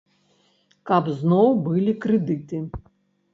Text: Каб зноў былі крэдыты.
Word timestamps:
Каб 0.91 1.11
зноў 1.19 1.47
былі 1.67 1.93
крэдыты. 2.07 2.63